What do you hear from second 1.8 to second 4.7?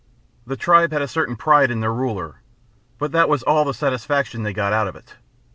ruler, but that was all the satisfaction they